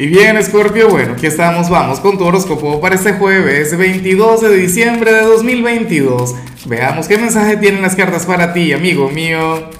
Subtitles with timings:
[0.00, 4.56] Y bien, Scorpio, bueno, aquí estamos, vamos con tu horóscopo para este jueves 22 de
[4.56, 6.36] diciembre de 2022.
[6.66, 9.70] Veamos qué mensaje tienen las cartas para ti, amigo mío.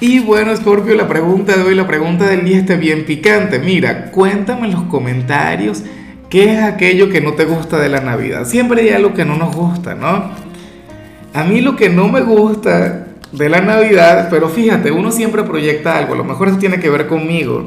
[0.00, 3.58] Y bueno, Scorpio, la pregunta de hoy, la pregunta del día está bien picante.
[3.58, 5.82] Mira, cuéntame en los comentarios
[6.30, 8.46] qué es aquello que no te gusta de la Navidad.
[8.46, 10.30] Siempre hay algo que no nos gusta, ¿no?
[11.34, 15.98] A mí lo que no me gusta de la Navidad, pero fíjate, uno siempre proyecta
[15.98, 17.66] algo, a lo mejor eso tiene que ver conmigo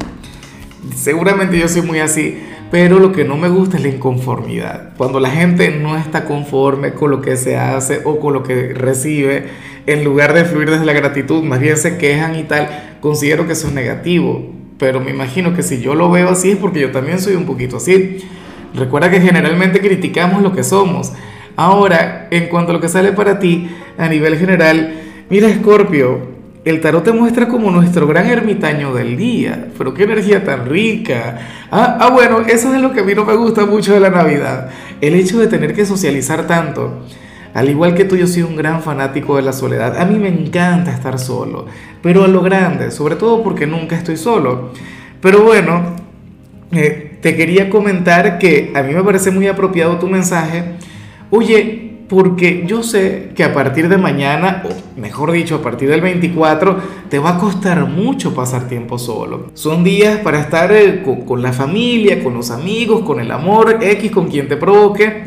[0.96, 2.38] seguramente yo soy muy así,
[2.72, 4.94] pero lo que no me gusta es la inconformidad.
[4.98, 8.74] Cuando la gente no está conforme con lo que se hace o con lo que
[8.74, 9.46] recibe,
[9.86, 13.54] en lugar de fluir desde la gratitud, más bien se quejan y tal, considero que
[13.54, 14.54] eso es negativo.
[14.78, 17.46] Pero me imagino que si yo lo veo así es porque yo también soy un
[17.46, 18.18] poquito así.
[18.76, 21.14] Recuerda que generalmente criticamos lo que somos.
[21.56, 24.94] Ahora, en cuanto a lo que sale para ti, a nivel general,
[25.30, 26.37] mira Scorpio,
[26.70, 29.70] el tarot te muestra como nuestro gran ermitaño del día.
[29.78, 31.40] Pero qué energía tan rica.
[31.72, 34.10] Ah, ah, bueno, eso es lo que a mí no me gusta mucho de la
[34.10, 34.70] Navidad.
[35.00, 37.04] El hecho de tener que socializar tanto.
[37.54, 39.98] Al igual que tú, yo soy un gran fanático de la soledad.
[40.00, 41.66] A mí me encanta estar solo,
[42.04, 44.74] pero a lo grande, sobre todo porque nunca estoy solo.
[45.22, 45.96] Pero bueno,
[46.72, 50.76] eh, te quería comentar que a mí me parece muy apropiado tu mensaje.
[51.32, 56.02] Oye, porque yo sé que a partir de mañana, o mejor dicho, a partir del
[56.02, 56.78] 24,
[57.10, 59.52] te va a costar mucho pasar tiempo solo.
[59.54, 64.12] Son días para estar eh, con, la familia, con los amigos, con el amor, X,
[64.12, 65.26] con quien te provoque.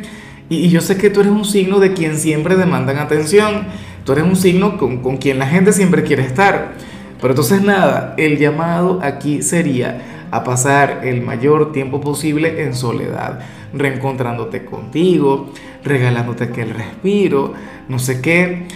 [0.48, 3.66] Y, yo sé que tú eres un signo de quien siempre demandan atención.
[4.04, 6.72] Tú eres un signo con, con quien la gente siempre quiere estar.
[7.20, 13.40] Pero entonces nada, el llamado aquí sería a pasar el mayor tiempo posible en soledad,
[13.72, 15.52] reencontrándote contigo,
[15.84, 17.54] regalándote aquel respiro,
[17.88, 18.66] no sé qué.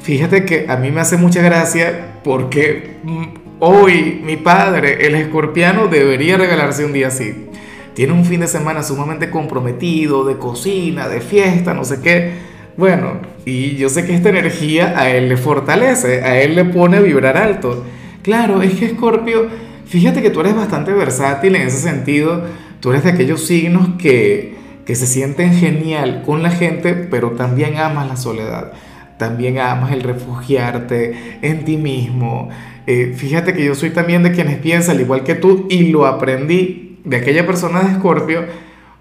[0.00, 3.24] Fíjate que a mí me hace mucha gracia porque mm,
[3.60, 7.48] hoy mi padre, el escorpiano, debería regalarse un día así.
[7.94, 12.52] Tiene un fin de semana sumamente comprometido, de cocina, de fiesta, no sé qué.
[12.76, 16.96] Bueno, y yo sé que esta energía a él le fortalece, a él le pone
[16.96, 17.84] a vibrar alto.
[18.22, 19.48] Claro, es que Escorpio,
[19.92, 22.44] fíjate que tú eres bastante versátil en ese sentido.
[22.80, 27.76] Tú eres de aquellos signos que, que se sienten genial con la gente, pero también
[27.76, 28.72] amas la soledad,
[29.18, 32.48] también amas el refugiarte en ti mismo.
[32.86, 36.06] Eh, fíjate que yo soy también de quienes piensan, al igual que tú, y lo
[36.06, 38.46] aprendí de aquella persona de Escorpio,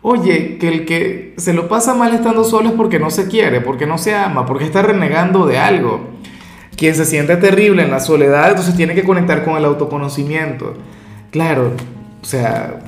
[0.02, 3.62] oye, que el que se lo pasa mal estando solo es porque no se quiere,
[3.62, 6.10] porque no se ama, porque está renegando de algo.
[6.82, 10.74] Quien se siente terrible en la soledad, entonces tiene que conectar con el autoconocimiento.
[11.30, 11.74] Claro,
[12.20, 12.80] o sea,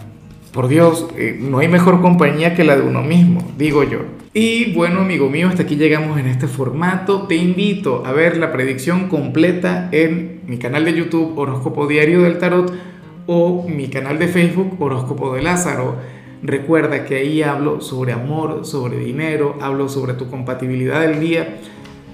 [0.51, 3.99] por Dios, eh, no hay mejor compañía que la de uno mismo, digo yo.
[4.33, 7.27] Y bueno, amigo mío, hasta aquí llegamos en este formato.
[7.27, 12.39] Te invito a ver la predicción completa en mi canal de YouTube Horóscopo Diario del
[12.39, 12.73] Tarot
[13.27, 15.97] o mi canal de Facebook Horóscopo de Lázaro.
[16.41, 21.59] Recuerda que ahí hablo sobre amor, sobre dinero, hablo sobre tu compatibilidad del día.